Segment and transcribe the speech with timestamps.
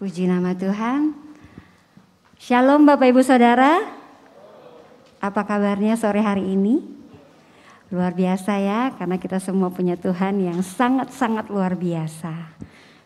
[0.00, 1.12] Puji nama Tuhan.
[2.40, 3.84] Shalom Bapak Ibu Saudara.
[5.20, 6.80] Apa kabarnya sore hari ini?
[7.92, 12.32] Luar biasa ya, karena kita semua punya Tuhan yang sangat-sangat luar biasa.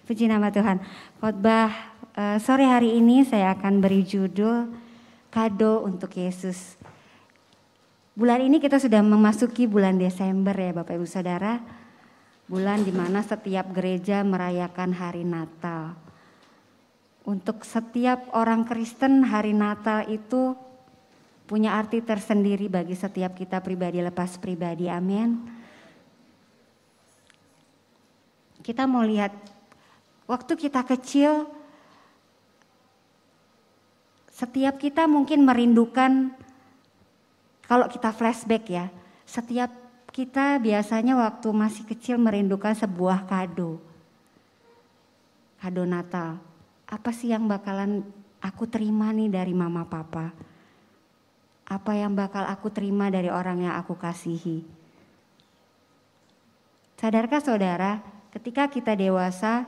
[0.07, 0.79] Puji nama Tuhan.
[1.19, 1.75] Khotbah
[2.15, 4.71] uh, sore hari ini saya akan beri judul
[5.35, 6.79] Kado untuk Yesus.
[8.15, 11.59] Bulan ini kita sudah memasuki bulan Desember ya Bapak Ibu Saudara.
[12.47, 16.04] Bulan di mana setiap gereja merayakan hari Natal.
[17.25, 20.53] Untuk setiap orang Kristen hari Natal itu
[21.49, 24.93] punya arti tersendiri bagi setiap kita pribadi lepas pribadi.
[24.93, 25.41] Amin.
[28.61, 29.33] Kita mau lihat
[30.29, 31.49] waktu kita kecil
[34.29, 36.29] setiap kita mungkin merindukan
[37.65, 38.93] kalau kita flashback ya,
[39.25, 39.73] setiap
[40.13, 43.81] kita biasanya waktu masih kecil merindukan sebuah kado.
[45.57, 46.54] Kado Natal
[46.95, 48.07] apa sih yang bakalan
[48.39, 50.31] aku terima nih dari mama papa?
[51.67, 54.63] Apa yang bakal aku terima dari orang yang aku kasihi?
[56.95, 57.99] Sadarkah saudara,
[58.31, 59.67] ketika kita dewasa,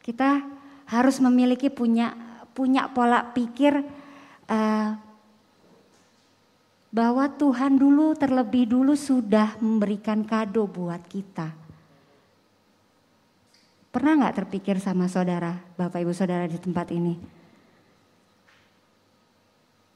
[0.00, 0.48] kita
[0.88, 2.16] harus memiliki punya
[2.56, 3.84] punya pola pikir
[4.48, 4.90] uh,
[6.94, 11.63] bahwa Tuhan dulu terlebih dulu sudah memberikan kado buat kita.
[13.94, 17.14] Pernah nggak terpikir sama saudara, Bapak Ibu Saudara di tempat ini?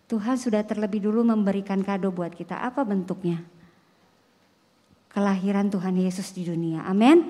[0.06, 2.62] Tuhan sudah terlebih dulu memberikan kado buat kita.
[2.62, 3.42] Apa bentuknya?
[5.10, 6.86] Kelahiran Tuhan Yesus di dunia.
[6.86, 7.26] Amin.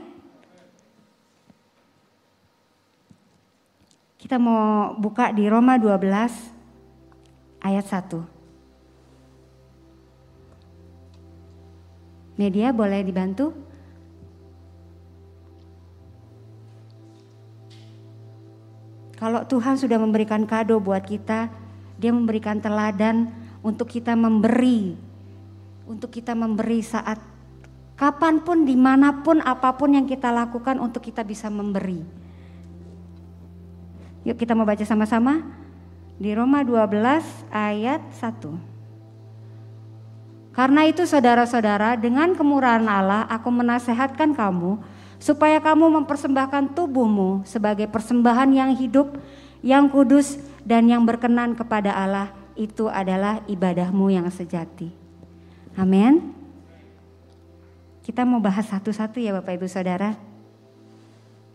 [4.20, 8.28] Kita mau buka di Roma 12 ayat 1.
[12.36, 13.56] Media boleh dibantu?
[19.18, 21.50] Kalau Tuhan sudah memberikan kado buat kita,
[21.98, 23.26] Dia memberikan teladan
[23.58, 24.94] untuk kita memberi,
[25.82, 27.18] untuk kita memberi saat
[27.98, 31.98] kapan pun, di mana pun, apa pun yang kita lakukan untuk kita bisa memberi.
[34.22, 35.42] Yuk kita mau baca sama-sama
[36.14, 38.78] di Roma 12 ayat 1.
[40.54, 44.78] Karena itu saudara-saudara dengan kemurahan Allah aku menasehatkan kamu
[45.18, 49.18] supaya kamu mempersembahkan tubuhmu sebagai persembahan yang hidup,
[49.60, 52.30] yang kudus, dan yang berkenan kepada Allah.
[52.58, 54.90] Itu adalah ibadahmu yang sejati.
[55.78, 56.34] Amin.
[58.02, 60.16] Kita mau bahas satu-satu ya Bapak Ibu Saudara.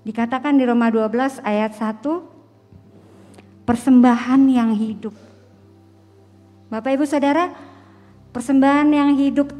[0.03, 5.15] Dikatakan di Roma 12 ayat 1, persembahan yang hidup.
[6.67, 7.51] Bapak Ibu Saudara,
[8.35, 9.51] persembahan yang hidup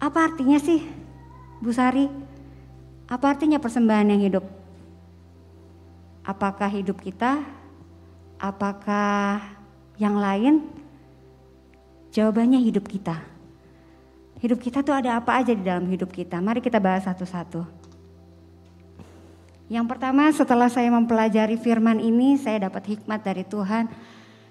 [0.00, 0.86] apa artinya sih?
[1.60, 2.08] Bu Sari,
[3.10, 4.46] apa artinya persembahan yang hidup?
[6.22, 7.42] Apakah hidup kita?
[8.38, 9.42] Apakah
[9.98, 10.70] yang lain?
[12.14, 13.18] Jawabannya hidup kita.
[14.38, 16.38] Hidup kita tuh ada apa aja di dalam hidup kita?
[16.38, 17.66] Mari kita bahas satu-satu.
[19.66, 23.90] Yang pertama setelah saya mempelajari firman ini, saya dapat hikmat dari Tuhan.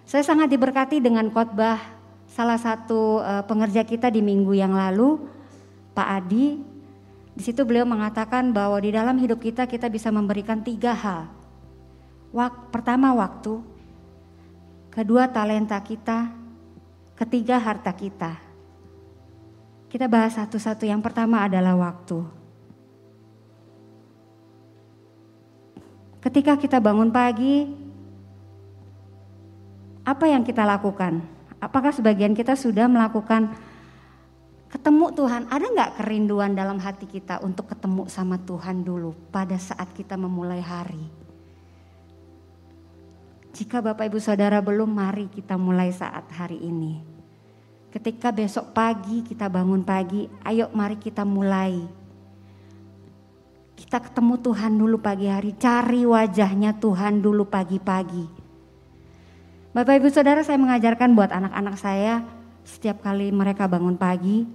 [0.04, 1.80] Saya sangat diberkati dengan khotbah
[2.28, 5.20] salah satu uh, pengerja kita di minggu yang lalu,
[5.96, 6.69] Pak Adi.
[7.40, 11.32] Di situ beliau mengatakan bahwa di dalam hidup kita kita bisa memberikan tiga hal.
[12.36, 13.64] Wak, pertama waktu,
[14.92, 16.36] kedua talenta kita,
[17.16, 18.36] ketiga harta kita.
[19.88, 20.84] Kita bahas satu-satu.
[20.84, 22.28] Yang pertama adalah waktu.
[26.20, 27.72] Ketika kita bangun pagi,
[30.04, 31.24] apa yang kita lakukan?
[31.64, 33.56] Apakah sebagian kita sudah melakukan
[34.70, 39.90] ketemu Tuhan, ada nggak kerinduan dalam hati kita untuk ketemu sama Tuhan dulu pada saat
[39.98, 41.02] kita memulai hari?
[43.50, 47.02] Jika Bapak Ibu Saudara belum, mari kita mulai saat hari ini.
[47.90, 51.82] Ketika besok pagi kita bangun pagi, ayo mari kita mulai.
[53.74, 58.26] Kita ketemu Tuhan dulu pagi hari, cari wajahnya Tuhan dulu pagi-pagi.
[59.74, 62.22] Bapak Ibu Saudara saya mengajarkan buat anak-anak saya
[62.62, 64.46] setiap kali mereka bangun pagi,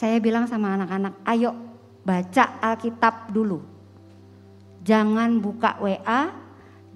[0.00, 1.52] saya bilang sama anak-anak, ayo
[2.08, 3.60] baca Alkitab dulu.
[4.80, 6.32] Jangan buka WA,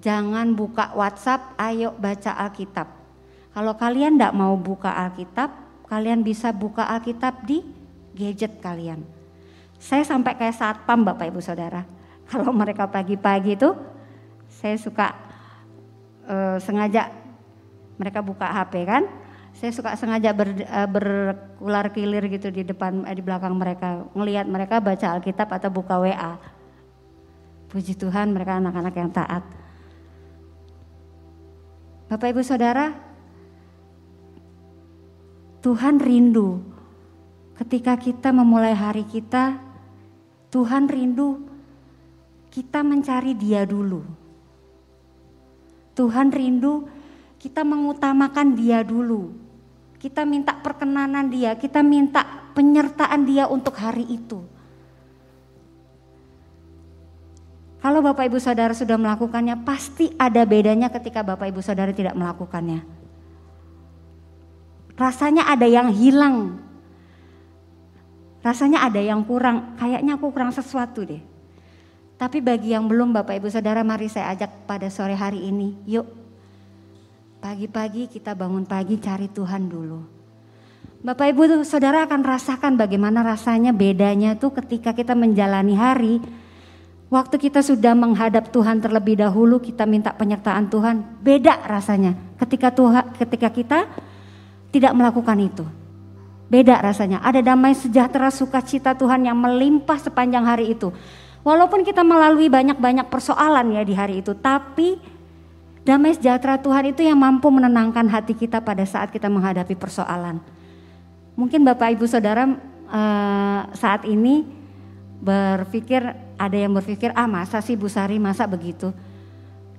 [0.01, 2.89] jangan buka WhatsApp, ayo baca Alkitab.
[3.53, 5.53] Kalau kalian tidak mau buka Alkitab,
[5.85, 7.61] kalian bisa buka Alkitab di
[8.17, 9.05] gadget kalian.
[9.77, 11.85] Saya sampai kayak saat pam Bapak Ibu Saudara.
[12.33, 13.69] Kalau mereka pagi-pagi itu,
[14.49, 15.13] saya suka
[16.25, 17.13] uh, sengaja
[18.01, 19.05] mereka buka HP kan,
[19.55, 24.45] Saya suka sengaja ber, uh, berkular kilir gitu di depan uh, di belakang mereka, ngelihat
[24.51, 26.35] mereka baca Alkitab atau buka WA.
[27.71, 29.43] Puji Tuhan mereka anak-anak yang taat.
[32.11, 32.91] Bapak Ibu Saudara,
[35.63, 36.61] Tuhan rindu
[37.63, 39.55] ketika kita memulai hari kita,
[40.51, 41.47] Tuhan rindu
[42.51, 44.03] kita mencari Dia dulu.
[45.95, 46.91] Tuhan rindu
[47.39, 49.44] kita mengutamakan Dia dulu.
[50.05, 52.21] Kita minta perkenanan Dia, kita minta
[52.53, 54.37] penyertaan Dia untuk hari itu.
[57.81, 62.85] Kalau Bapak Ibu Saudara sudah melakukannya, pasti ada bedanya ketika Bapak Ibu Saudara tidak melakukannya.
[64.93, 66.61] Rasanya ada yang hilang.
[68.45, 69.73] Rasanya ada yang kurang.
[69.81, 71.21] Kayaknya aku kurang sesuatu deh.
[72.21, 75.73] Tapi bagi yang belum Bapak Ibu Saudara mari saya ajak pada sore hari ini.
[75.89, 76.24] Yuk
[77.45, 80.01] pagi-pagi kita bangun pagi cari Tuhan dulu.
[81.05, 86.17] Bapak Ibu Saudara akan rasakan bagaimana rasanya bedanya tuh ketika kita menjalani hari.
[87.13, 91.21] Waktu kita sudah menghadap Tuhan terlebih dahulu kita minta penyertaan Tuhan.
[91.21, 93.79] Beda rasanya ketika Tuhan ketika kita
[94.73, 95.69] tidak melakukan itu.
[96.49, 97.21] Beda rasanya.
[97.21, 100.89] Ada damai sejahtera sukacita Tuhan yang melimpah sepanjang hari itu.
[101.45, 104.97] Walaupun kita melalui banyak-banyak persoalan ya di hari itu, tapi
[105.85, 110.41] damai sejahtera Tuhan itu yang mampu menenangkan hati kita pada saat kita menghadapi persoalan.
[111.37, 112.49] Mungkin Bapak Ibu Saudara
[112.89, 114.43] uh, saat ini
[115.21, 116.01] berpikir
[116.35, 118.91] ada yang berpikir ah masa sih Bu Sari masa begitu.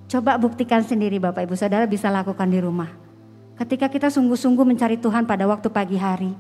[0.07, 2.89] Coba buktikan sendiri Bapak Ibu Saudara bisa lakukan di rumah.
[3.59, 6.31] Ketika kita sungguh-sungguh mencari Tuhan pada waktu pagi hari,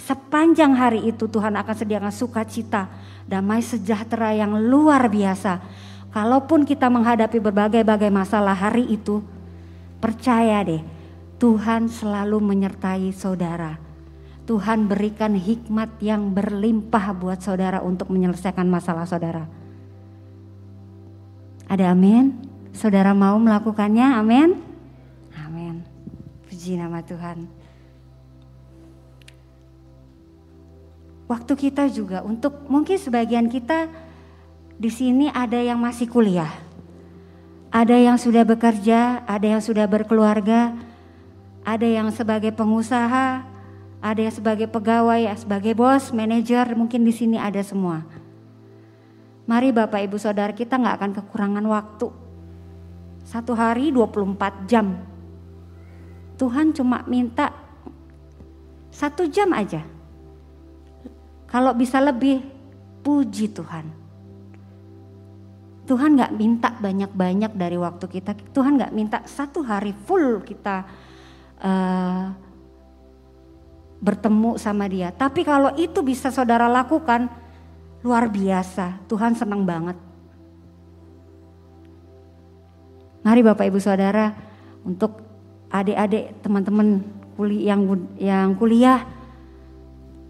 [0.00, 2.88] sepanjang hari itu Tuhan akan sediakan sukacita,
[3.26, 5.60] damai sejahtera yang luar biasa.
[6.10, 9.22] Kalaupun kita menghadapi berbagai-bagai masalah hari itu,
[10.02, 10.82] percaya deh,
[11.38, 13.78] Tuhan selalu menyertai saudara.
[14.44, 19.46] Tuhan berikan hikmat yang berlimpah buat saudara untuk menyelesaikan masalah saudara.
[21.70, 22.34] Ada amin?
[22.74, 24.18] Saudara mau melakukannya?
[24.18, 24.70] Amin.
[26.60, 27.48] Puji nama Tuhan.
[31.24, 33.88] Waktu kita juga untuk mungkin sebagian kita
[34.80, 36.48] di sini ada yang masih kuliah.
[37.68, 40.72] Ada yang sudah bekerja, ada yang sudah berkeluarga,
[41.62, 43.44] ada yang sebagai pengusaha,
[44.00, 48.02] ada yang sebagai pegawai, sebagai bos, manajer, mungkin di sini ada semua.
[49.44, 52.08] Mari Bapak Ibu Saudara kita nggak akan kekurangan waktu.
[53.28, 54.96] Satu hari 24 jam
[56.40, 57.52] Tuhan cuma minta
[58.88, 59.84] satu jam aja.
[61.44, 62.40] Kalau bisa lebih,
[63.04, 63.99] puji Tuhan.
[65.90, 68.38] Tuhan gak minta banyak-banyak dari waktu kita.
[68.54, 70.86] Tuhan gak minta satu hari full kita
[71.58, 72.30] uh,
[73.98, 75.10] bertemu sama dia.
[75.10, 77.26] Tapi kalau itu bisa saudara lakukan,
[78.06, 79.02] luar biasa.
[79.10, 79.98] Tuhan senang banget.
[83.26, 84.30] Mari Bapak Ibu Saudara
[84.86, 85.18] untuk
[85.74, 87.02] adik-adik teman-teman
[87.50, 87.82] yang
[88.14, 89.02] yang kuliah,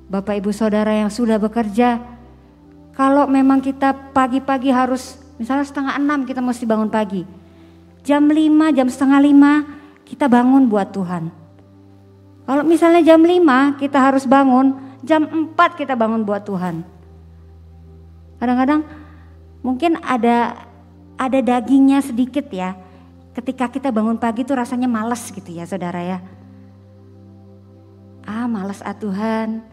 [0.08, 2.00] Bapak Ibu Saudara yang sudah bekerja,
[2.96, 7.24] kalau memang kita pagi-pagi harus misalnya setengah enam kita mesti bangun pagi,
[8.04, 9.52] jam lima, jam setengah lima
[10.04, 11.32] kita bangun buat Tuhan.
[12.44, 16.84] Kalau misalnya jam lima kita harus bangun, jam empat kita bangun buat Tuhan.
[18.36, 18.84] Kadang-kadang
[19.64, 20.68] mungkin ada
[21.16, 22.76] ada dagingnya sedikit ya,
[23.32, 26.18] ketika kita bangun pagi itu rasanya males gitu ya saudara ya.
[28.28, 29.64] Ah males ah Tuhan,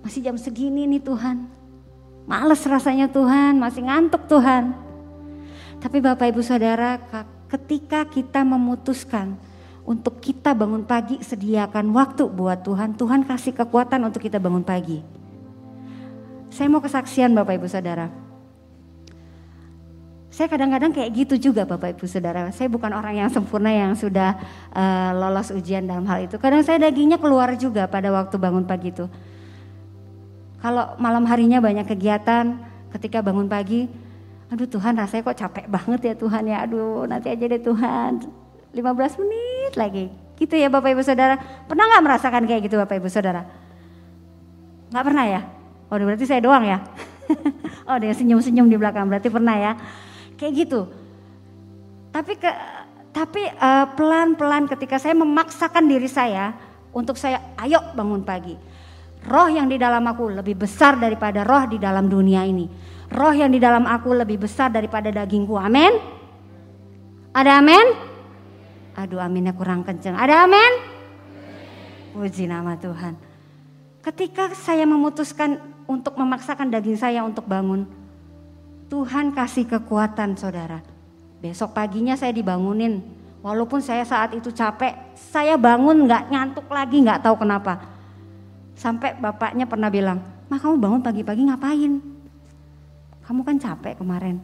[0.00, 1.44] masih jam segini nih Tuhan.
[2.24, 4.89] Males rasanya Tuhan, masih ngantuk Tuhan.
[5.80, 7.00] Tapi Bapak Ibu Saudara
[7.48, 9.40] ketika kita memutuskan
[9.88, 15.00] untuk kita bangun pagi sediakan waktu buat Tuhan, Tuhan kasih kekuatan untuk kita bangun pagi.
[16.52, 18.12] Saya mau kesaksian Bapak Ibu Saudara.
[20.30, 22.52] Saya kadang-kadang kayak gitu juga Bapak Ibu Saudara.
[22.54, 24.38] Saya bukan orang yang sempurna yang sudah
[24.70, 26.36] uh, lolos ujian dalam hal itu.
[26.38, 29.08] Kadang saya dagingnya keluar juga pada waktu bangun pagi itu.
[30.60, 33.88] Kalau malam harinya banyak kegiatan, ketika bangun pagi,
[34.50, 36.56] aduh Tuhan rasanya kok capek banget ya Tuhan ya.
[36.66, 38.26] Aduh nanti aja deh Tuhan,
[38.74, 40.10] 15 menit lagi.
[40.36, 41.38] Gitu ya Bapak Ibu Saudara.
[41.70, 43.46] Pernah nggak merasakan kayak gitu Bapak Ibu Saudara?
[44.90, 45.40] Nggak pernah ya?
[45.90, 46.82] Oh berarti saya doang ya?
[47.88, 49.72] oh dia senyum-senyum di belakang, berarti pernah ya?
[50.40, 50.88] kayak gitu.
[52.08, 52.50] Tapi ke
[53.12, 56.56] tapi uh, pelan-pelan ketika saya memaksakan diri saya
[56.96, 58.56] untuk saya ayo bangun pagi.
[59.28, 62.64] Roh yang di dalam aku lebih besar daripada roh di dalam dunia ini.
[63.10, 65.58] Roh yang di dalam aku lebih besar daripada dagingku.
[65.58, 65.98] Amin.
[67.34, 67.86] Ada amin?
[68.94, 70.14] Aduh aminnya kurang kenceng.
[70.14, 70.72] Ada amin?
[72.14, 73.18] Puji nama Tuhan.
[74.02, 75.58] Ketika saya memutuskan
[75.90, 77.86] untuk memaksakan daging saya untuk bangun,
[78.90, 80.82] Tuhan kasih kekuatan saudara.
[81.38, 83.02] Besok paginya saya dibangunin,
[83.42, 87.78] walaupun saya saat itu capek, saya bangun nggak ngantuk lagi, nggak tahu kenapa.
[88.74, 90.18] Sampai bapaknya pernah bilang,
[90.50, 92.09] mah kamu bangun pagi-pagi ngapain?
[93.30, 94.42] Kamu kan capek kemarin.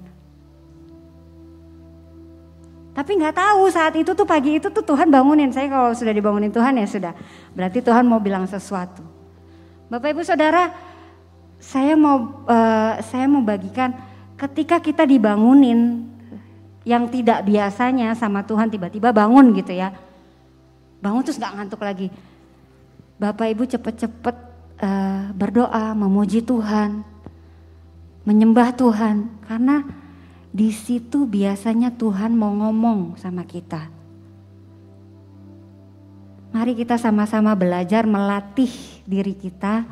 [2.95, 6.55] Tapi nggak tahu saat itu tuh pagi itu tuh Tuhan bangunin saya kalau sudah dibangunin
[6.55, 7.11] Tuhan ya sudah.
[7.51, 9.03] Berarti Tuhan mau bilang sesuatu.
[9.91, 10.71] Bapak Ibu Saudara,
[11.59, 13.91] saya mau uh, saya mau bagikan
[14.39, 16.07] ketika kita dibangunin
[16.87, 19.91] yang tidak biasanya sama Tuhan tiba-tiba bangun gitu ya.
[21.03, 22.07] Bangun terus nggak ngantuk lagi.
[23.19, 24.37] Bapak Ibu cepet-cepet
[24.79, 27.03] uh, berdoa memuji Tuhan,
[28.27, 29.87] menyembah Tuhan karena
[30.51, 33.89] di situ biasanya Tuhan mau ngomong sama kita.
[36.51, 38.73] Mari kita sama-sama belajar melatih
[39.07, 39.87] diri kita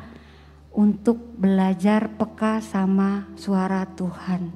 [0.75, 4.51] untuk belajar peka sama suara Tuhan.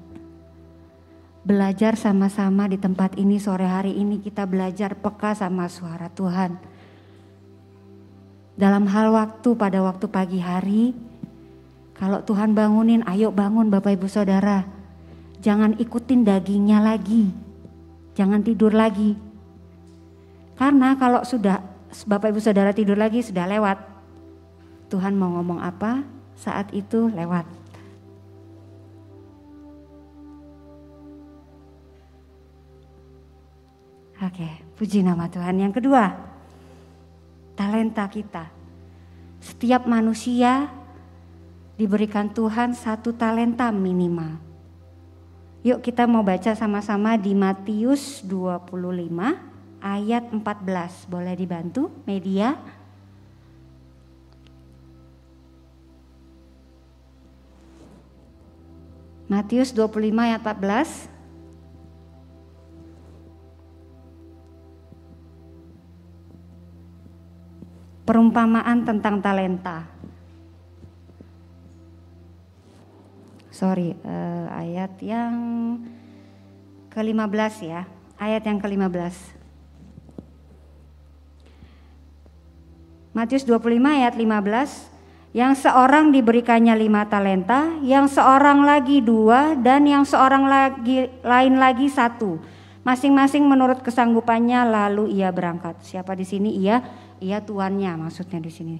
[1.45, 6.59] Belajar sama-sama di tempat ini sore hari ini kita belajar peka sama suara Tuhan.
[8.59, 10.91] Dalam hal waktu pada waktu pagi hari,
[11.99, 14.79] kalau Tuhan bangunin, ayo bangun Bapak Ibu Saudara
[15.39, 17.31] Jangan ikutin dagingnya lagi.
[18.15, 19.15] Jangan tidur lagi.
[20.59, 21.63] Karena kalau sudah
[22.03, 23.79] Bapak Ibu Saudara tidur lagi sudah lewat.
[24.91, 26.03] Tuhan mau ngomong apa
[26.35, 27.47] saat itu lewat.
[34.19, 35.55] Oke, puji nama Tuhan.
[35.55, 36.11] Yang kedua,
[37.55, 38.51] talenta kita.
[39.39, 40.67] Setiap manusia
[41.79, 44.35] diberikan Tuhan satu talenta minimal.
[45.63, 48.67] Yuk kita mau baca sama-sama di Matius 25
[49.79, 51.07] ayat 14.
[51.07, 52.59] Boleh dibantu media?
[59.31, 61.07] Matius 25 ayat 14.
[68.03, 69.98] Perumpamaan tentang talenta.
[73.59, 75.35] Sorry uh, ayat yang
[76.95, 77.83] ke-15 ya
[78.15, 79.35] ayat yang ke-15
[83.11, 84.95] Matius 25 ayat 15
[85.29, 91.85] yang seorang diberikannya lima talenta, yang seorang lagi dua, dan yang seorang lagi lain lagi
[91.85, 92.41] satu.
[92.81, 95.77] Masing-masing menurut kesanggupannya lalu ia berangkat.
[95.85, 96.57] Siapa di sini?
[96.57, 96.81] Ia,
[97.21, 98.75] ia tuannya maksudnya di sini.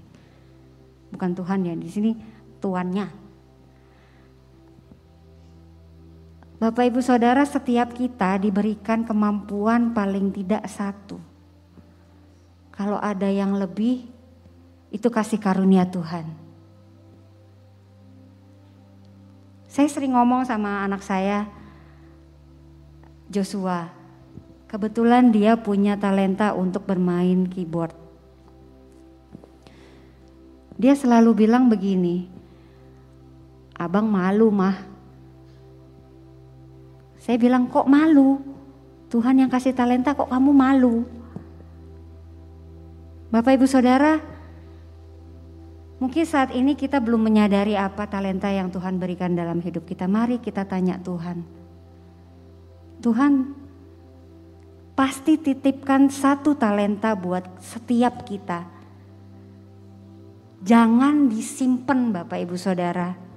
[1.14, 2.18] Bukan Tuhan ya, di sini
[2.58, 3.29] tuannya.
[6.60, 11.16] Bapak Ibu Saudara setiap kita diberikan kemampuan paling tidak satu.
[12.76, 14.04] Kalau ada yang lebih
[14.92, 16.28] itu kasih karunia Tuhan.
[19.72, 21.48] Saya sering ngomong sama anak saya
[23.32, 23.88] Joshua.
[24.68, 27.96] Kebetulan dia punya talenta untuk bermain keyboard.
[30.76, 32.28] Dia selalu bilang begini,
[33.80, 34.99] Abang malu mah
[37.30, 38.42] saya bilang kok malu?
[39.14, 41.06] Tuhan yang kasih talenta kok kamu malu?
[43.30, 44.18] Bapak Ibu Saudara,
[46.02, 50.10] mungkin saat ini kita belum menyadari apa talenta yang Tuhan berikan dalam hidup kita.
[50.10, 51.46] Mari kita tanya Tuhan.
[53.06, 53.54] Tuhan
[54.98, 58.66] pasti titipkan satu talenta buat setiap kita.
[60.66, 63.29] Jangan disimpan Bapak Ibu Saudara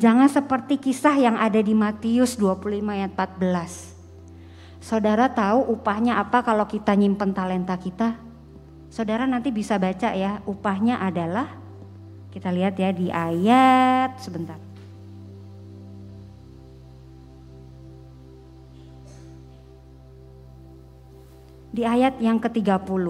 [0.00, 4.80] Jangan seperti kisah yang ada di Matius 25 ayat 14.
[4.80, 8.16] Saudara tahu upahnya apa kalau kita nyimpen talenta kita?
[8.88, 11.52] Saudara nanti bisa baca ya, upahnya adalah
[12.32, 14.56] kita lihat ya di ayat sebentar.
[21.76, 23.04] Di ayat yang ke-30.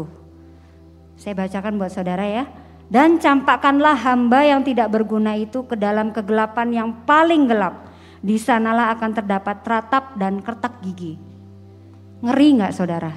[1.14, 2.50] Saya bacakan buat saudara ya.
[2.90, 7.86] Dan campakkanlah hamba yang tidak berguna itu ke dalam kegelapan yang paling gelap.
[8.18, 11.14] Di sanalah akan terdapat teratap dan kertak gigi.
[12.20, 13.14] Ngeri nggak saudara?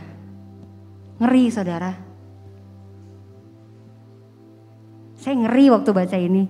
[1.17, 1.91] Ngeri saudara.
[5.17, 6.43] Saya ngeri waktu baca ini.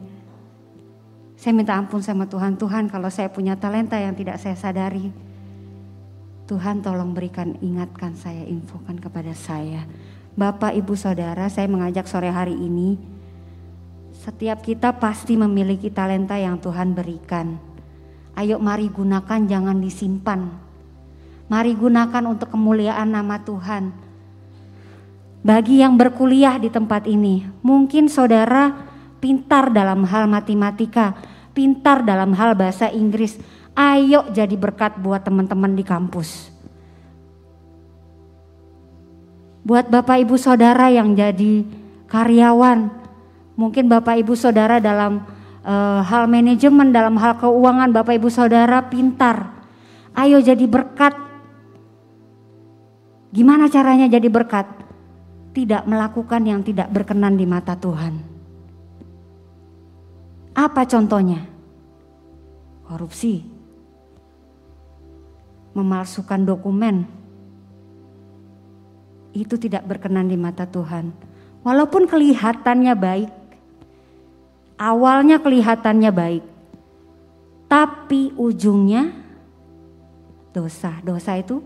[1.39, 2.60] Saya minta ampun sama Tuhan.
[2.60, 5.15] Tuhan kalau saya punya talenta yang tidak saya sadari.
[6.44, 9.88] Tuhan tolong berikan ingatkan saya, infokan kepada saya.
[10.36, 13.12] Bapak, Ibu, Saudara, saya mengajak sore hari ini
[14.24, 17.60] setiap kita pasti memiliki talenta yang Tuhan berikan.
[18.39, 20.48] Ayo mari gunakan jangan disimpan.
[21.51, 23.92] Mari gunakan untuk kemuliaan nama Tuhan.
[25.44, 28.72] Bagi yang berkuliah di tempat ini, mungkin saudara
[29.20, 31.20] pintar dalam hal matematika,
[31.51, 33.36] pintar dalam hal bahasa Inggris.
[33.75, 36.48] Ayo jadi berkat buat teman-teman di kampus.
[39.68, 41.68] Buat Bapak Ibu Saudara yang jadi
[42.08, 43.02] karyawan,
[43.53, 45.25] mungkin Bapak Ibu Saudara dalam
[45.65, 49.51] uh, hal manajemen, dalam hal keuangan, Bapak Ibu Saudara pintar.
[50.13, 51.17] Ayo jadi berkat.
[53.33, 54.83] Gimana caranya jadi berkat?
[55.53, 58.17] tidak melakukan yang tidak berkenan di mata Tuhan.
[60.57, 61.45] Apa contohnya?
[62.83, 63.41] Korupsi,
[65.74, 67.07] memalsukan dokumen,
[69.33, 71.10] itu tidak berkenan di mata Tuhan.
[71.63, 73.29] Walaupun kelihatannya baik,
[74.77, 76.44] awalnya kelihatannya baik,
[77.70, 79.13] tapi ujungnya
[80.53, 81.01] dosa.
[81.01, 81.60] Dosa itu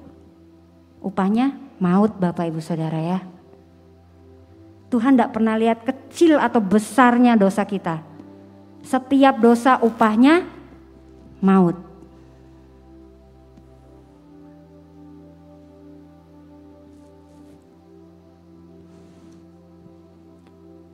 [1.04, 3.20] upahnya maut Bapak Ibu Saudara ya.
[4.88, 8.00] Tuhan tidak pernah lihat kecil atau besarnya dosa kita.
[8.88, 10.48] Setiap dosa upahnya
[11.44, 11.76] maut.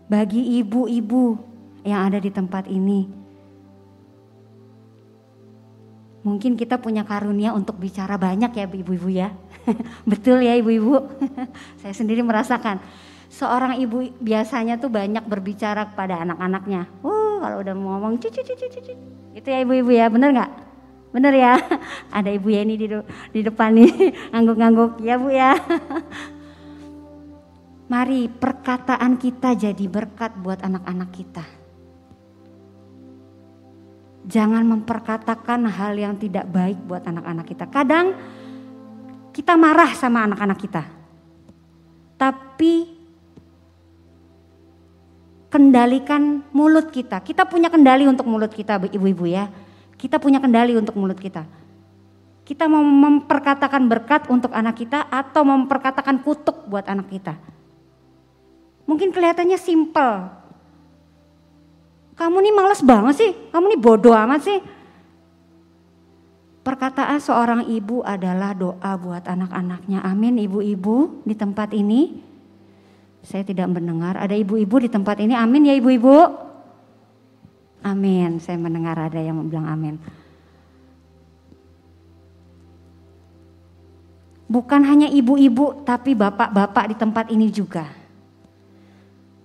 [0.10, 1.52] Bagi ibu-ibu
[1.83, 3.05] yang ada di tempat ini,
[6.23, 9.29] mungkin kita punya karunia untuk bicara banyak ya ibu-ibu ya.
[10.09, 11.11] Betul ya ibu-ibu.
[11.83, 12.79] Saya sendiri merasakan
[13.27, 16.87] seorang ibu biasanya tuh banyak berbicara kepada anak-anaknya.
[17.03, 18.93] Uh, kalau udah mau ngomong cucu cucu cucu.
[19.35, 20.51] Itu ya ibu-ibu ya, bener nggak?
[21.13, 21.53] Bener ya?
[22.17, 22.87] Ada ibu ya ini di,
[23.35, 23.91] di depan nih,
[24.33, 24.91] ngangguk-ngangguk.
[25.03, 25.53] Ya bu ya.
[27.91, 31.62] Mari perkataan kita jadi berkat buat anak-anak kita.
[34.24, 37.65] Jangan memperkatakan hal yang tidak baik buat anak-anak kita.
[37.68, 38.15] Kadang
[39.36, 40.84] kita marah sama anak-anak kita.
[42.15, 42.74] Tapi
[45.51, 47.20] kendalikan mulut kita.
[47.20, 49.51] Kita punya kendali untuk mulut kita, ibu-ibu ya.
[50.00, 51.46] Kita punya kendali untuk mulut kita.
[52.44, 57.38] Kita mau memperkatakan berkat untuk anak kita atau memperkatakan kutuk buat anak kita.
[58.83, 60.43] Mungkin kelihatannya simple.
[62.13, 64.59] Kamu nih males banget sih, kamu nih bodoh amat sih.
[66.63, 69.99] Perkataan seorang ibu adalah doa buat anak-anaknya.
[69.99, 72.23] Amin ibu-ibu di tempat ini.
[73.19, 74.15] Saya tidak mendengar.
[74.15, 75.35] Ada ibu-ibu di tempat ini.
[75.35, 76.23] Amin ya ibu-ibu.
[77.83, 78.39] Amin.
[78.39, 79.99] Saya mendengar ada yang bilang amin.
[84.47, 88.02] Bukan hanya ibu-ibu, tapi bapak-bapak di tempat ini juga.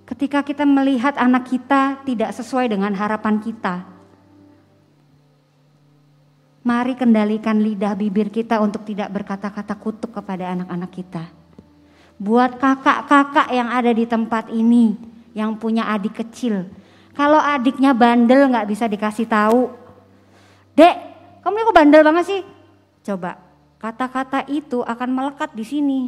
[0.09, 3.85] Ketika kita melihat anak kita tidak sesuai dengan harapan kita,
[6.65, 11.25] mari kendalikan lidah bibir kita untuk tidak berkata-kata kutuk kepada anak-anak kita
[12.19, 14.99] buat kakak-kakak yang ada di tempat ini
[15.33, 16.67] yang punya adik kecil.
[17.15, 19.71] Kalau adiknya bandel nggak bisa dikasih tahu,
[20.75, 20.95] dek,
[21.43, 22.43] kamu ini kok bandel banget sih?
[23.07, 23.39] Coba
[23.79, 26.01] kata-kata itu akan melekat di sini.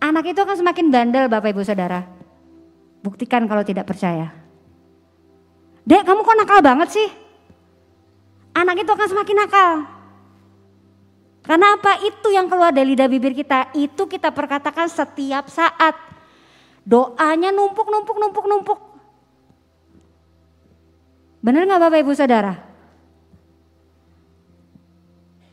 [0.00, 2.02] Anak itu akan semakin bandel Bapak Ibu Saudara.
[3.04, 4.32] Buktikan kalau tidak percaya.
[5.84, 7.08] Dek kamu kok nakal banget sih?
[8.56, 9.72] Anak itu akan semakin nakal.
[11.44, 12.00] Karena apa?
[12.04, 15.96] Itu yang keluar dari lidah bibir kita, itu kita perkatakan setiap saat.
[16.84, 18.80] Doanya numpuk, numpuk, numpuk, numpuk.
[21.40, 22.54] Benar nggak Bapak Ibu Saudara?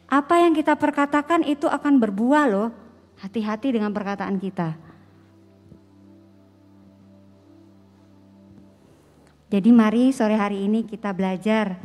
[0.08, 2.70] Apa yang kita perkatakan itu akan berbuah loh.
[3.18, 4.78] Hati-hati dengan perkataan kita.
[9.48, 11.80] Jadi mari sore hari ini kita belajar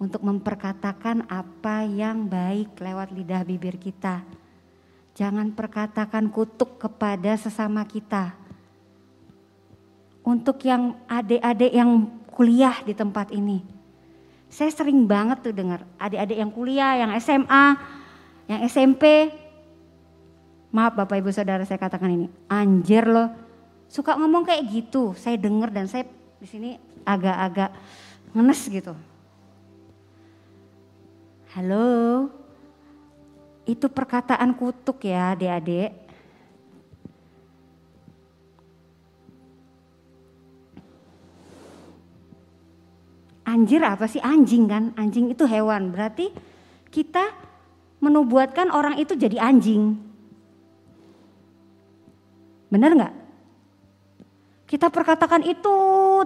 [0.00, 4.22] untuk memperkatakan apa yang baik lewat lidah bibir kita.
[5.18, 8.32] Jangan perkatakan kutuk kepada sesama kita.
[10.24, 13.60] Untuk yang adik-adik yang kuliah di tempat ini.
[14.46, 17.64] Saya sering banget tuh dengar adik-adik yang kuliah, yang SMA,
[18.48, 19.34] yang SMP.
[20.70, 23.26] Maaf Bapak Ibu Saudara saya katakan ini, anjir loh.
[23.90, 26.06] Suka ngomong kayak gitu, saya dengar dan saya
[26.38, 27.74] di sini agak-agak
[28.30, 28.94] ngenes gitu.
[31.50, 32.30] Halo,
[33.66, 35.90] itu perkataan kutuk ya adik-adik.
[43.42, 44.22] Anjir apa sih?
[44.22, 44.94] Anjing kan?
[44.94, 45.90] Anjing itu hewan.
[45.90, 46.30] Berarti
[46.94, 47.34] kita
[47.98, 50.09] menubuatkan orang itu jadi anjing.
[52.70, 53.14] Benar nggak?
[54.70, 55.74] Kita perkatakan itu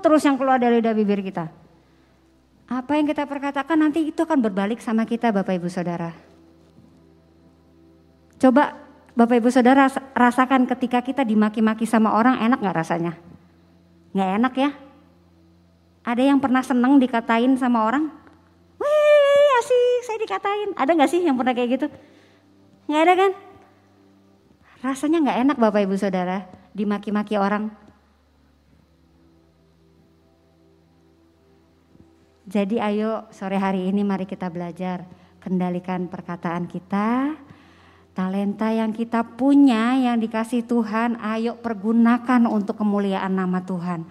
[0.04, 1.48] terus yang keluar dari bibir kita.
[2.68, 6.12] Apa yang kita perkatakan nanti itu akan berbalik sama kita Bapak Ibu Saudara.
[8.36, 8.76] Coba
[9.16, 13.16] Bapak Ibu Saudara rasakan ketika kita dimaki-maki sama orang enak gak rasanya?
[14.12, 14.70] Gak enak ya?
[16.04, 18.12] Ada yang pernah seneng dikatain sama orang?
[18.76, 20.76] Wih asik saya dikatain.
[20.76, 21.86] Ada gak sih yang pernah kayak gitu?
[22.92, 23.32] Gak ada kan?
[24.84, 26.44] Rasanya gak enak Bapak Ibu Saudara
[26.76, 27.72] dimaki-maki orang.
[32.44, 35.08] Jadi ayo sore hari ini mari kita belajar
[35.40, 37.32] kendalikan perkataan kita,
[38.12, 44.04] talenta yang kita punya yang dikasih Tuhan, ayo pergunakan untuk kemuliaan nama Tuhan.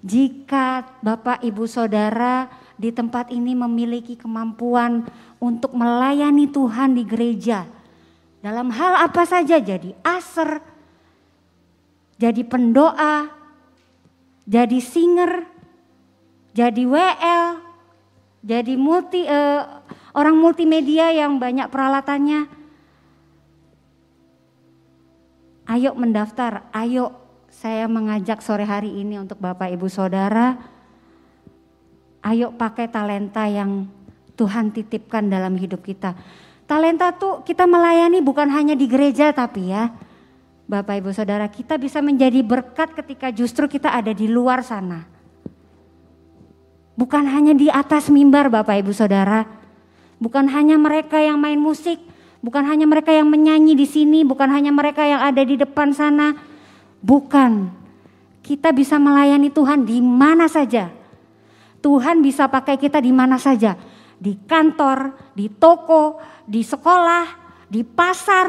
[0.00, 2.48] Jika Bapak Ibu Saudara
[2.80, 5.04] di tempat ini memiliki kemampuan
[5.36, 7.75] untuk melayani Tuhan di gereja,
[8.44, 10.60] dalam hal apa saja jadi aser,
[12.16, 13.28] jadi pendoa,
[14.46, 15.44] jadi singer,
[16.56, 17.46] jadi WL,
[18.46, 19.84] jadi multi uh,
[20.16, 22.48] orang multimedia yang banyak peralatannya.
[25.66, 27.10] Ayo mendaftar, ayo
[27.50, 30.54] saya mengajak sore hari ini untuk Bapak Ibu Saudara.
[32.22, 33.90] Ayo pakai talenta yang
[34.38, 36.14] Tuhan titipkan dalam hidup kita.
[36.66, 39.94] Talenta tuh kita melayani bukan hanya di gereja tapi ya.
[40.66, 45.06] Bapak Ibu Saudara kita bisa menjadi berkat ketika justru kita ada di luar sana.
[46.98, 49.46] Bukan hanya di atas mimbar Bapak Ibu Saudara.
[50.18, 52.02] Bukan hanya mereka yang main musik,
[52.42, 56.34] bukan hanya mereka yang menyanyi di sini, bukan hanya mereka yang ada di depan sana.
[56.98, 57.70] Bukan.
[58.42, 60.90] Kita bisa melayani Tuhan di mana saja.
[61.78, 63.78] Tuhan bisa pakai kita di mana saja.
[64.16, 67.26] Di kantor, di toko, di sekolah,
[67.68, 68.48] di pasar,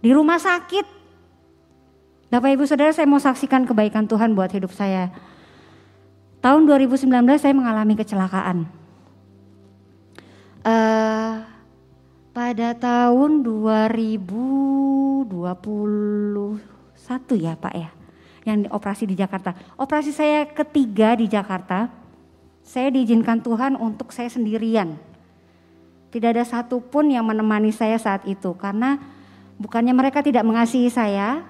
[0.00, 0.86] di rumah sakit.
[2.26, 5.14] Bapak Ibu Saudara saya mau saksikan kebaikan Tuhan buat hidup saya.
[6.42, 8.86] Tahun 2019 saya mengalami kecelakaan
[10.66, 11.34] uh,
[12.34, 15.30] pada tahun 2021
[17.40, 17.90] ya Pak ya,
[18.44, 19.54] yang operasi di Jakarta.
[19.78, 21.88] Operasi saya ketiga di Jakarta,
[22.66, 24.98] saya diizinkan Tuhan untuk saya sendirian.
[26.10, 28.98] Tidak ada satupun yang menemani saya saat itu karena
[29.62, 31.46] bukannya mereka tidak mengasihi saya,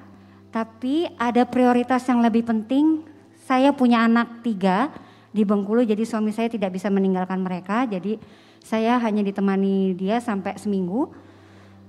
[0.52, 3.00] tapi ada prioritas yang lebih penting.
[3.48, 4.92] Saya punya anak tiga
[5.32, 7.88] di Bengkulu, jadi suami saya tidak bisa meninggalkan mereka.
[7.88, 8.20] Jadi
[8.60, 11.08] saya hanya ditemani dia sampai seminggu.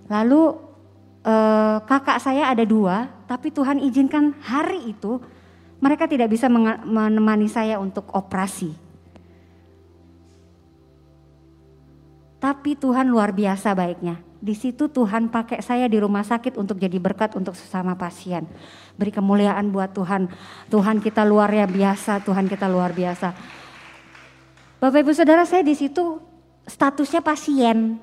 [0.07, 0.55] Lalu
[1.27, 5.19] eh, kakak saya ada dua, tapi Tuhan izinkan hari itu
[5.83, 8.86] mereka tidak bisa menemani saya untuk operasi.
[12.37, 14.21] Tapi Tuhan luar biasa baiknya.
[14.37, 18.45] Di situ Tuhan pakai saya di rumah sakit untuk jadi berkat untuk sesama pasien.
[18.93, 20.29] Beri kemuliaan buat Tuhan.
[20.69, 23.33] Tuhan kita luar biasa, Tuhan kita luar biasa.
[24.77, 26.21] Bapak Ibu Saudara saya di situ
[26.69, 27.97] statusnya pasien.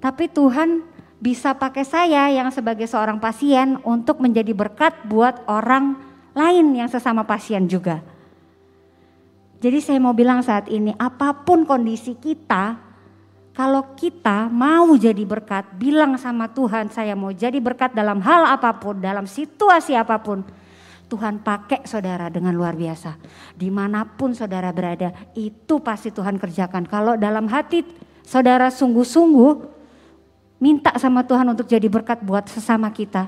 [0.00, 0.88] Tapi Tuhan
[1.20, 6.00] bisa pakai saya yang sebagai seorang pasien untuk menjadi berkat buat orang
[6.32, 8.00] lain yang sesama pasien juga.
[9.58, 12.78] Jadi saya mau bilang saat ini apa pun kondisi kita,
[13.58, 18.78] kalau kita mau jadi berkat, bilang sama Tuhan saya mau jadi berkat dalam hal apa
[18.78, 20.46] pun, dalam situasi apa pun.
[21.08, 23.16] Tuhan pakai saudara dengan luar biasa.
[23.56, 26.84] Di mana pun saudara berada, itu pasti Tuhan kerjakan.
[26.86, 27.82] Kalau dalam hati
[28.22, 29.52] saudara sungguh-sungguh
[30.60, 33.26] minta sama Tuhan untuk jadi berkat buat sesama kita,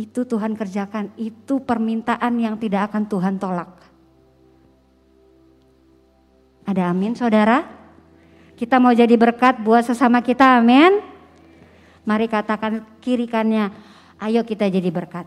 [0.00, 1.12] itu Tuhan kerjakan.
[1.14, 3.89] Itu permintaan yang tidak akan Tuhan tolak.
[6.70, 7.66] Ada amin saudara?
[8.54, 11.02] Kita mau jadi berkat buat sesama kita, amin?
[12.06, 13.74] Mari katakan kiri kannya,
[14.22, 15.26] ayo kita jadi berkat.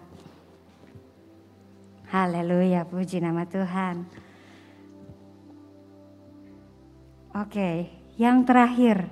[2.08, 4.08] Haleluya, puji nama Tuhan.
[7.36, 9.12] Oke, yang terakhir.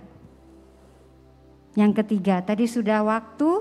[1.75, 3.59] Yang ketiga, tadi sudah waktu,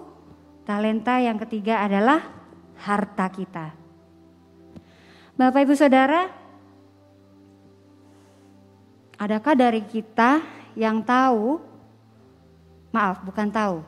[0.62, 2.22] talenta yang ketiga adalah
[2.78, 3.74] harta kita.
[5.34, 6.39] Bapak Ibu Saudara,
[9.20, 10.40] adakah dari kita
[10.72, 11.60] yang tahu,
[12.88, 13.84] maaf bukan tahu,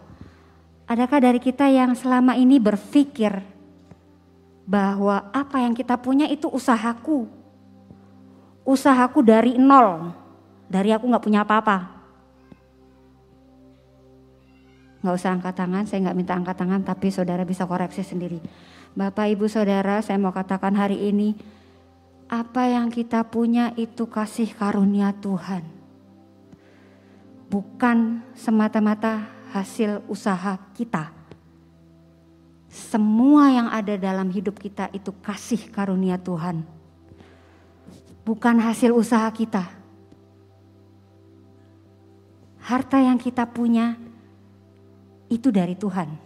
[0.84, 3.40] adakah dari kita yang selama ini berpikir
[4.68, 7.24] bahwa apa yang kita punya itu usahaku.
[8.62, 10.14] Usahaku dari nol,
[10.70, 11.90] dari aku nggak punya apa-apa.
[15.02, 18.38] Nggak usah angkat tangan, saya nggak minta angkat tangan, tapi saudara bisa koreksi sendiri.
[18.94, 21.34] Bapak, ibu, saudara, saya mau katakan hari ini,
[22.32, 25.68] apa yang kita punya itu kasih karunia Tuhan.
[27.52, 31.12] Bukan semata-mata hasil usaha kita
[32.72, 36.64] semua yang ada dalam hidup kita itu kasih karunia Tuhan.
[38.24, 39.68] Bukan hasil usaha kita.
[42.64, 44.00] Harta yang kita punya
[45.28, 46.16] itu dari Tuhan.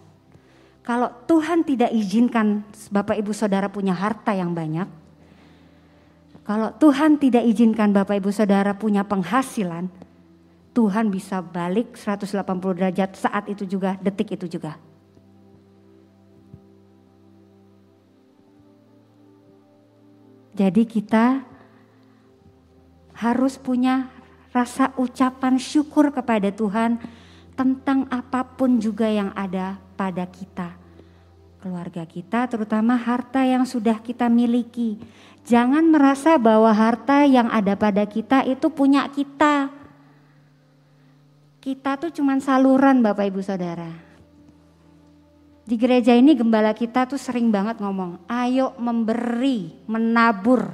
[0.86, 2.62] Kalau Tuhan tidak izinkan
[2.94, 4.86] Bapak Ibu Saudara punya harta yang banyak,
[6.46, 9.90] kalau Tuhan tidak izinkan Bapak Ibu Saudara punya penghasilan,
[10.70, 12.38] Tuhan bisa balik 180
[12.78, 14.78] derajat saat itu juga, detik itu juga.
[20.54, 21.42] Jadi kita
[23.18, 24.08] harus punya
[24.54, 26.96] rasa ucapan syukur kepada Tuhan
[27.58, 30.78] tentang apa pun juga yang ada pada kita.
[31.60, 34.96] Keluarga kita terutama harta yang sudah kita miliki.
[35.46, 39.70] Jangan merasa bahwa harta yang ada pada kita itu punya kita.
[41.62, 43.86] Kita tuh cuman saluran Bapak Ibu Saudara.
[45.66, 50.70] Di gereja ini gembala kita tuh sering banget ngomong, ayo memberi, menabur.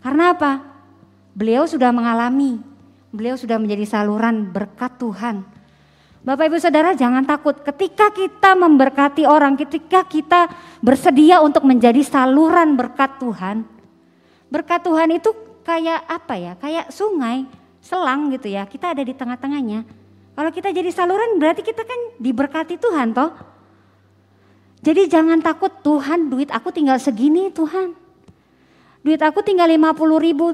[0.00, 0.52] Karena apa?
[1.36, 2.60] Beliau sudah mengalami,
[3.12, 5.57] beliau sudah menjadi saluran berkat Tuhan.
[6.28, 10.52] Bapak Ibu Saudara jangan takut ketika kita memberkati orang, ketika kita
[10.84, 13.64] bersedia untuk menjadi saluran berkat Tuhan.
[14.52, 15.32] Berkat Tuhan itu
[15.64, 16.52] kayak apa ya?
[16.60, 17.48] Kayak sungai,
[17.80, 18.68] selang gitu ya.
[18.68, 19.88] Kita ada di tengah-tengahnya.
[20.36, 23.32] Kalau kita jadi saluran berarti kita kan diberkati Tuhan toh.
[24.84, 27.96] Jadi jangan takut Tuhan duit aku tinggal segini Tuhan.
[29.00, 30.52] Duit aku tinggal 50 ribu.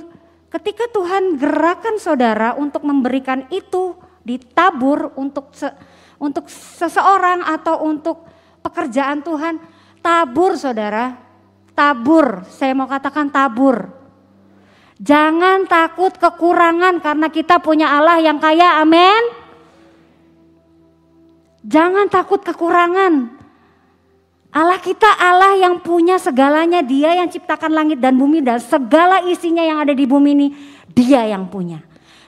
[0.54, 5.68] Ketika Tuhan gerakan saudara untuk memberikan itu ditabur untuk se,
[6.16, 8.24] untuk seseorang atau untuk
[8.64, 9.60] pekerjaan Tuhan,
[10.00, 11.20] tabur saudara,
[11.76, 12.48] tabur.
[12.48, 13.92] Saya mau katakan tabur.
[14.96, 19.22] Jangan takut kekurangan karena kita punya Allah yang kaya, amin.
[21.60, 23.44] Jangan takut kekurangan.
[24.54, 29.66] Allah kita Allah yang punya segalanya, Dia yang ciptakan langit dan bumi dan segala isinya
[29.66, 30.48] yang ada di bumi ini,
[30.94, 31.82] Dia yang punya.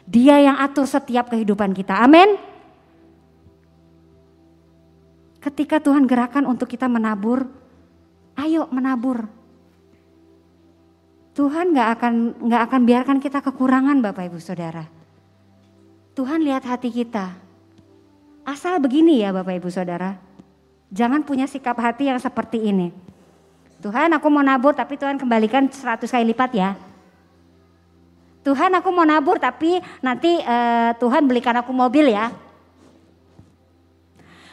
[0.07, 1.99] Dia yang atur setiap kehidupan kita.
[1.99, 2.39] Amin.
[5.43, 7.47] Ketika Tuhan gerakan untuk kita menabur,
[8.39, 9.27] ayo menabur.
[11.37, 12.15] Tuhan gak akan
[12.49, 14.89] nggak akan biarkan kita kekurangan Bapak Ibu Saudara.
[16.17, 17.37] Tuhan lihat hati kita.
[18.47, 20.17] Asal begini ya Bapak Ibu Saudara.
[20.89, 22.89] Jangan punya sikap hati yang seperti ini.
[23.85, 26.73] Tuhan aku mau nabur tapi Tuhan kembalikan 100 kali lipat ya.
[28.47, 32.31] Tuhan aku mau nabur tapi nanti uh, Tuhan belikan aku mobil ya.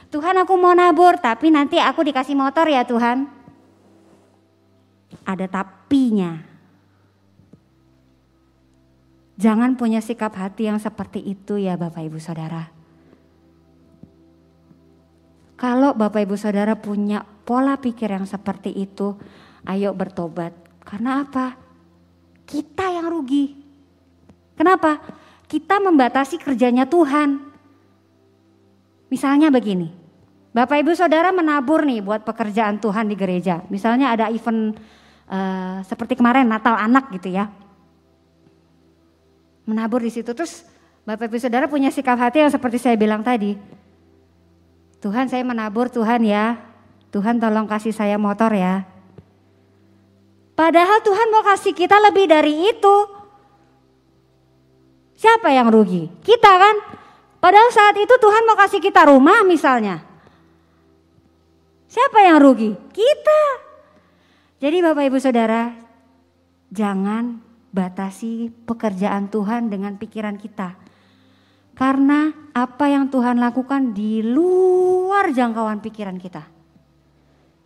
[0.10, 3.29] Tuhan aku mau nabur tapi nanti aku dikasih motor ya Tuhan.
[5.21, 6.41] Ada tapinya.
[9.38, 12.73] Jangan punya sikap hati yang seperti itu ya Bapak Ibu Saudara.
[15.53, 19.13] Kalau Bapak Ibu Saudara punya pola pikir yang seperti itu,
[19.69, 20.53] ayo bertobat.
[20.82, 21.53] Karena apa?
[22.49, 23.62] Kita yang rugi.
[24.54, 25.02] Kenapa?
[25.50, 27.42] Kita membatasi kerjanya Tuhan.
[29.10, 29.94] Misalnya begini,
[30.54, 33.62] Bapak Ibu Saudara menabur nih buat pekerjaan Tuhan di gereja.
[33.70, 34.74] Misalnya ada event
[35.30, 37.50] uh, seperti kemarin Natal anak gitu ya.
[39.70, 40.66] Menabur di situ terus
[41.06, 43.56] Bapak Ibu Saudara punya sikap hati yang seperti saya bilang tadi
[45.04, 46.56] Tuhan saya menabur Tuhan ya.
[47.12, 48.88] Tuhan tolong kasih saya motor ya.
[50.56, 52.96] Padahal Tuhan mau kasih kita lebih dari itu.
[55.23, 56.12] Siapa yang rugi?
[56.19, 56.75] Kita kan?
[57.39, 60.03] Padahal saat itu Tuhan mau kasih kita rumah misalnya.
[61.88, 62.75] Siapa yang rugi?
[62.91, 63.43] Kita.
[64.59, 65.71] Jadi Bapak Ibu Saudara,
[66.67, 67.39] jangan
[67.71, 70.75] batasi pekerjaan Tuhan dengan pikiran kita.
[71.71, 76.43] Karena apa yang Tuhan lakukan di luar jangkauan pikiran kita.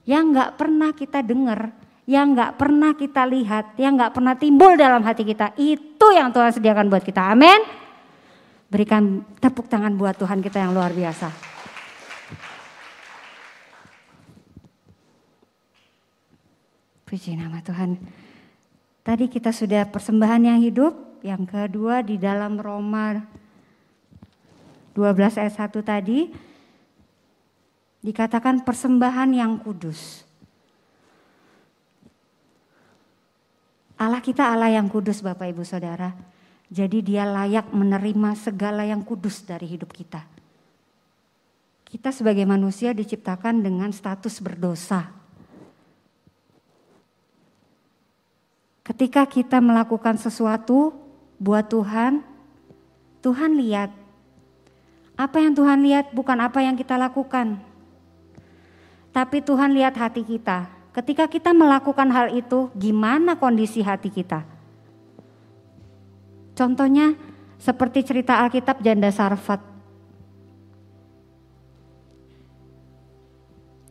[0.06, 1.74] Yang gak pernah kita dengar,
[2.08, 5.52] yang gak pernah kita lihat, yang gak pernah timbul dalam hati kita.
[5.60, 7.36] Itu yang Tuhan sediakan buat kita.
[7.36, 7.60] Amin.
[8.72, 11.28] Berikan tepuk tangan buat Tuhan kita yang luar biasa.
[17.08, 18.00] Puji nama Tuhan.
[19.04, 23.20] Tadi kita sudah persembahan yang hidup, yang kedua di dalam Roma
[24.96, 26.28] 12 ayat 1 tadi
[28.04, 30.27] dikatakan persembahan yang kudus.
[33.98, 36.14] Allah kita Allah yang kudus Bapak Ibu Saudara.
[36.70, 40.22] Jadi dia layak menerima segala yang kudus dari hidup kita.
[41.88, 45.10] Kita sebagai manusia diciptakan dengan status berdosa.
[48.86, 50.94] Ketika kita melakukan sesuatu
[51.42, 52.22] buat Tuhan,
[53.26, 53.90] Tuhan lihat
[55.18, 57.58] apa yang Tuhan lihat bukan apa yang kita lakukan.
[59.10, 60.77] Tapi Tuhan lihat hati kita.
[60.98, 64.42] Ketika kita melakukan hal itu, gimana kondisi hati kita?
[66.58, 67.14] Contohnya
[67.62, 69.62] seperti cerita Alkitab janda Sarfat.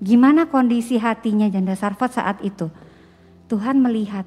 [0.03, 2.67] Gimana kondisi hatinya janda Sarfat saat itu?
[3.47, 4.27] Tuhan melihat.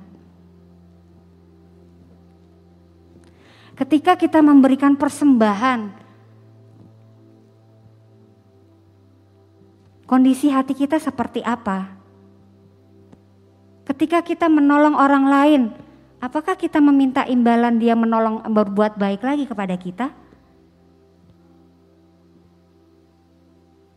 [3.75, 5.91] Ketika kita memberikan persembahan,
[10.07, 11.98] kondisi hati kita seperti apa?
[13.89, 15.61] Ketika kita menolong orang lain,
[16.21, 20.13] apakah kita meminta imbalan dia menolong berbuat baik lagi kepada kita?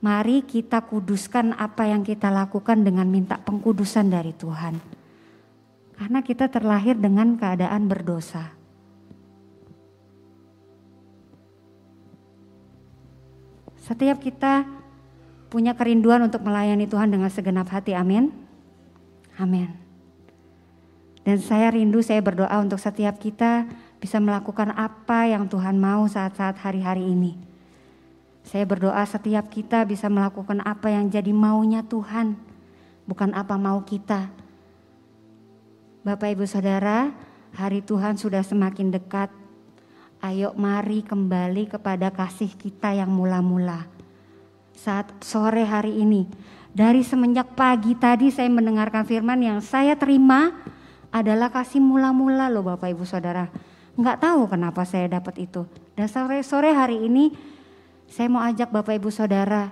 [0.01, 4.81] Mari kita kuduskan apa yang kita lakukan dengan minta pengkudusan dari Tuhan.
[6.01, 8.49] Karena kita terlahir dengan keadaan berdosa.
[13.77, 14.65] Setiap kita
[15.53, 17.93] punya kerinduan untuk melayani Tuhan dengan segenap hati.
[17.93, 18.33] Amin.
[19.37, 19.82] Amin.
[21.23, 23.67] Dan saya rindu, saya berdoa untuk setiap kita
[24.03, 27.53] bisa melakukan apa yang Tuhan mau saat-saat hari-hari ini
[28.43, 32.35] saya berdoa setiap kita bisa melakukan apa yang jadi maunya Tuhan,
[33.07, 34.31] bukan apa mau kita.
[36.03, 37.15] Bapak Ibu Saudara,
[37.55, 39.31] hari Tuhan sudah semakin dekat.
[40.23, 43.87] Ayo mari kembali kepada kasih kita yang mula-mula.
[44.75, 46.27] Saat sore hari ini,
[46.75, 50.51] dari semenjak pagi tadi saya mendengarkan firman yang saya terima
[51.13, 53.53] adalah kasih mula-mula loh Bapak Ibu Saudara.
[53.93, 55.69] Enggak tahu kenapa saya dapat itu.
[55.93, 57.37] Dan sore-sore hari ini
[58.09, 59.69] saya mau ajak Bapak Ibu Saudara,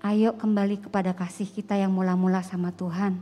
[0.00, 3.20] ayo kembali kepada kasih kita yang mula-mula sama Tuhan.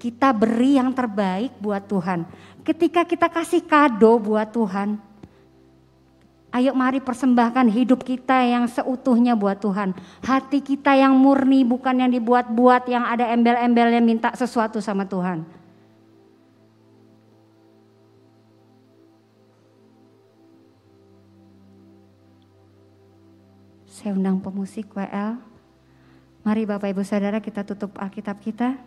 [0.00, 2.24] Kita beri yang terbaik buat Tuhan.
[2.64, 4.96] Ketika kita kasih kado buat Tuhan,
[6.50, 9.94] ayo mari persembahkan hidup kita yang seutuhnya buat Tuhan.
[10.22, 15.46] Hati kita yang murni bukan yang dibuat-buat yang ada embel-embelnya minta sesuatu sama Tuhan.
[24.00, 25.36] Saya undang pemusik WL.
[26.40, 28.80] Mari Bapak Ibu Saudara kita tutup Alkitab kita.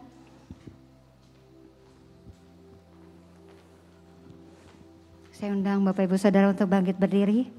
[5.43, 7.51] Saya undang Bapak Ibu Saudara untuk bangkit berdiri.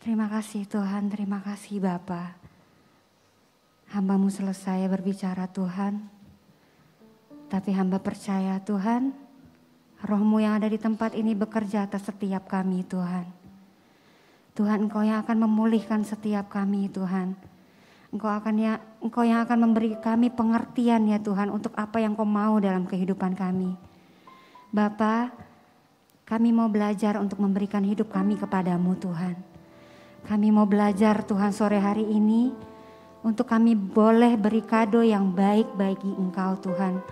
[0.00, 2.45] Terima kasih Tuhan, terima kasih Bapa.
[3.96, 6.04] Hambamu selesai berbicara Tuhan.
[7.48, 9.16] Tapi hamba percaya Tuhan,
[10.04, 13.24] rohmu yang ada di tempat ini bekerja atas setiap kami Tuhan.
[14.52, 17.40] Tuhan Engkau yang akan memulihkan setiap kami Tuhan.
[18.12, 22.28] Engkau akan ya, Engkau yang akan memberi kami pengertian ya Tuhan untuk apa yang Kau
[22.28, 23.80] mau dalam kehidupan kami.
[24.76, 25.32] Bapa,
[26.28, 29.40] kami mau belajar untuk memberikan hidup kami kepadamu Tuhan.
[30.28, 32.75] Kami mau belajar Tuhan sore hari ini
[33.26, 37.02] untuk kami boleh beri kado yang baik bagi Engkau Tuhan.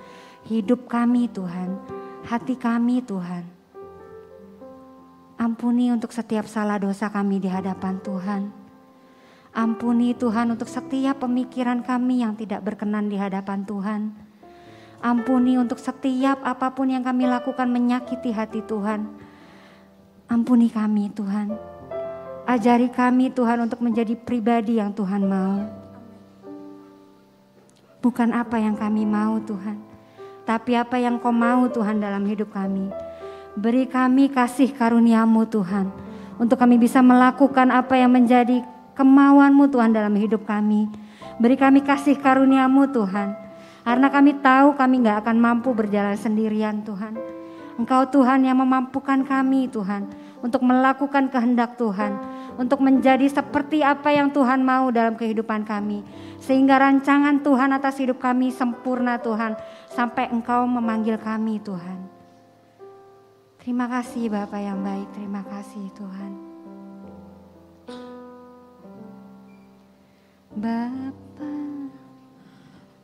[0.46, 1.74] Hidup kami Tuhan,
[2.22, 3.42] hati kami Tuhan.
[5.34, 8.42] Ampuni untuk setiap salah dosa kami di hadapan Tuhan.
[9.50, 14.14] Ampuni Tuhan untuk setiap pemikiran kami yang tidak berkenan di hadapan Tuhan.
[15.02, 19.10] Ampuni untuk setiap apa pun yang kami lakukan menyakiti hati Tuhan.
[20.30, 21.50] Ampuni kami Tuhan.
[22.46, 25.83] Ajari kami Tuhan untuk menjadi pribadi yang Tuhan mau.
[28.04, 29.80] Bukan apa yang kami mau Tuhan.
[30.44, 32.92] Tapi apa yang kau mau Tuhan dalam hidup kami.
[33.56, 35.88] Beri kami kasih karuniamu Tuhan.
[36.36, 38.60] Untuk kami bisa melakukan apa yang menjadi
[38.92, 40.84] kemauanmu Tuhan dalam hidup kami.
[41.40, 43.40] Beri kami kasih karuniamu Tuhan.
[43.88, 47.16] Karena kami tahu kami gak akan mampu berjalan sendirian Tuhan.
[47.80, 50.12] Engkau Tuhan yang memampukan kami Tuhan
[50.44, 52.12] untuk melakukan kehendak Tuhan,
[52.60, 56.04] untuk menjadi seperti apa yang Tuhan mau dalam kehidupan kami.
[56.44, 59.56] Sehingga rancangan Tuhan atas hidup kami sempurna Tuhan,
[59.88, 62.12] sampai Engkau memanggil kami Tuhan.
[63.64, 66.36] Terima kasih Bapak yang baik, terima kasih Tuhan.
[70.54, 71.50] Bapa,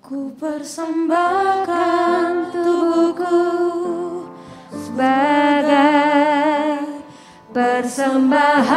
[0.04, 3.40] ku persembahkan tubuhku
[4.68, 5.89] sebagai
[7.50, 8.70] persembahan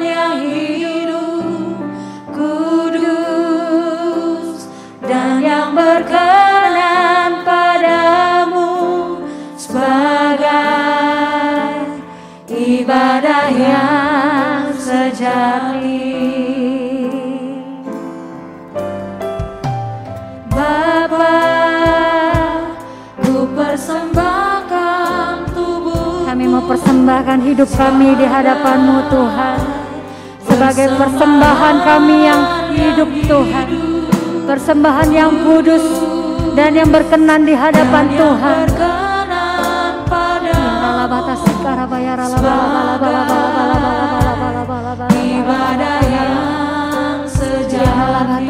[0.00, 1.76] yang hidup,
[2.32, 3.12] kudus
[5.04, 9.20] dan yang berkenan padamu
[9.60, 10.48] sebagai
[12.48, 15.71] ibadah yang sejati.
[27.52, 29.58] Hidup kami di hadapanmu Tuhan.
[30.42, 32.42] Sebagai persembahan kami yang
[32.72, 33.68] hidup Tuhan.
[34.48, 35.84] Persembahan yang kudus
[36.56, 38.66] dan yang berkenan di hadapan Tuhan.
[45.12, 48.48] Ibadah yang sejati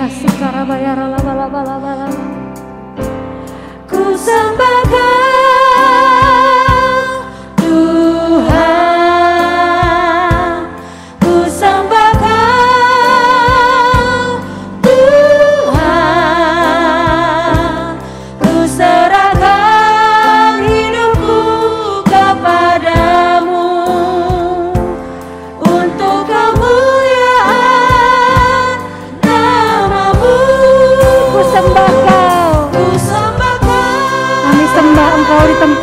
[3.90, 5.21] Ku sembahkan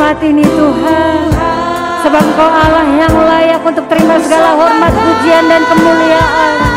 [0.10, 1.30] tempat ini Tuhan.
[2.02, 6.69] Sebab Engkau Allah yang layak untuk terima segala hormat, pujian dan kemuliaan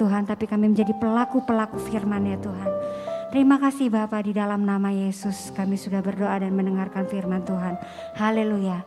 [0.00, 2.70] Tuhan, tapi kami menjadi pelaku-pelaku firman ya Tuhan.
[3.30, 7.76] Terima kasih Bapa di dalam nama Yesus kami sudah berdoa dan mendengarkan firman Tuhan.
[8.16, 8.82] Haleluya.